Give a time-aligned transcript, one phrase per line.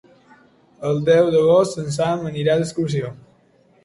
[0.91, 3.13] El deu d'agost en Sam anirà d'excursió.